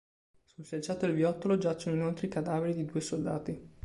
[0.45, 3.69] Sul selciato del viottolo giacciono inoltre i cadaveri di due soldati.